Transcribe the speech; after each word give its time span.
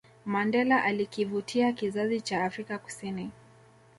Mandela 0.25 0.83
alikivutia 0.83 1.71
kizazi 1.73 2.21
cha 2.21 2.43
Afrika 2.45 2.77
Kusini 2.79 3.31